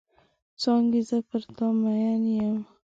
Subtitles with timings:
[0.61, 2.57] څانګې زه پر تا مئن یم.